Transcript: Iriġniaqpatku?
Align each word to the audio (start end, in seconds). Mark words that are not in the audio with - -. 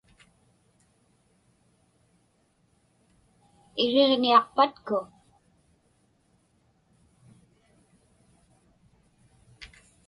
Iriġniaqpatku? 3.83 4.99